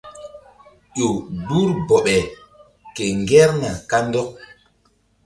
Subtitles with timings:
[0.95, 1.07] Ƴo
[1.41, 2.15] gbur bɔɓe
[2.95, 4.29] ke ŋgerna kandɔk.